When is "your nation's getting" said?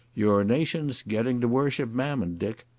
0.15-1.41